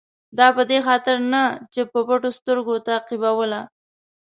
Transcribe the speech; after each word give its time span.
دا 0.37 0.47
په 0.57 0.63
دې 0.69 0.79
خاطر 0.87 1.17
نه 1.33 1.43
چې 1.73 1.81
په 1.91 1.99
پټو 2.07 2.29
سترګو 2.39 2.73
تعقیبوله. 2.87 3.61